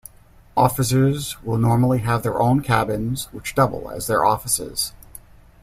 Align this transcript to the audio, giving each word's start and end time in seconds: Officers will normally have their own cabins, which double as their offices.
Officers 0.57 1.39
will 1.43 1.59
normally 1.59 1.99
have 1.99 2.23
their 2.23 2.41
own 2.41 2.61
cabins, 2.63 3.27
which 3.31 3.53
double 3.53 3.91
as 3.91 4.07
their 4.07 4.25
offices. 4.25 4.93